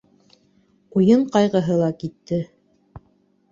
Уйын 1.01 1.27
ҡайғыһы 1.35 1.77
ла 1.83 1.93
китте. 2.01 2.43